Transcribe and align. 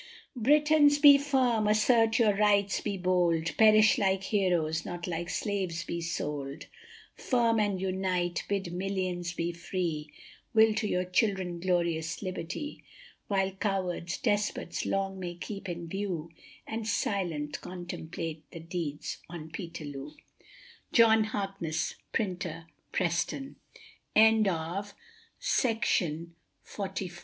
Britons, 0.35 0.97
be 0.97 1.19
firm, 1.19 1.67
assert 1.67 2.17
your 2.17 2.35
rights, 2.35 2.81
be 2.81 2.97
bold, 2.97 3.55
Perish 3.55 3.99
like 3.99 4.23
heroes, 4.23 4.83
not 4.83 5.05
like 5.05 5.29
slaves 5.29 5.83
be 5.83 6.01
sold,; 6.01 6.65
Firm 7.13 7.59
and 7.59 7.79
unite, 7.79 8.43
bid 8.49 8.73
millions 8.73 9.33
be 9.33 9.51
free, 9.51 10.11
Will 10.55 10.73
to 10.73 10.87
your 10.87 11.05
children 11.05 11.59
glorious 11.59 12.23
liberty, 12.23 12.83
While 13.27 13.51
cowards 13.51 14.17
despots 14.17 14.87
long 14.87 15.19
may 15.19 15.35
keep 15.35 15.69
in 15.69 15.87
view, 15.87 16.31
And 16.65 16.87
silent 16.87 17.61
contemplate 17.61 18.49
the 18.49 18.59
deeds 18.59 19.19
on 19.29 19.51
Peterloo. 19.51 20.13
John 20.91 21.25
Harkness, 21.25 21.93
Printer, 22.11 22.65
Pre 22.91 23.07